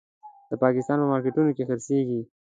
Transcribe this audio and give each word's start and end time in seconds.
د 0.49 0.51
پاکستان 0.63 0.97
په 1.01 1.05
مارکېټونو 1.11 1.51
کې 1.57 1.67
خرڅېږي. 1.69 2.21